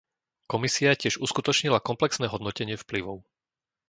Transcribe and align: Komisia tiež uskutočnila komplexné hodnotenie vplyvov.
Komisia 0.51 0.91
tiež 1.01 1.15
uskutočnila 1.25 1.77
komplexné 1.87 2.25
hodnotenie 2.33 2.73
vplyvov. 2.83 3.17